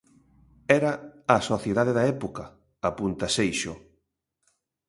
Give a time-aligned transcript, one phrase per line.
[0.77, 0.91] Era
[1.35, 2.43] a sociedade da época,
[2.89, 3.73] apunta Seixo.